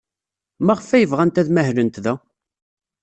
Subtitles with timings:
[0.65, 2.13] Maɣef ay bɣant ad mahlent da?